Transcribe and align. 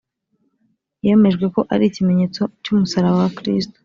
yemejwe 1.05 1.45
ko 1.53 1.61
ari 1.73 1.83
ikimenyetso 1.89 2.41
cy 2.63 2.69
umusaraba 2.73 3.17
wa 3.23 3.29
Kristo 3.37 3.77